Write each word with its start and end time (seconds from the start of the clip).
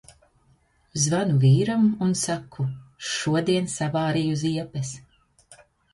Zvanu 1.01 1.35
vīram 1.43 1.83
un 2.05 2.17
saku: 2.21 2.65
"Šodien 3.11 3.69
savārīju 3.75 4.41
ziepes!" 4.45 4.95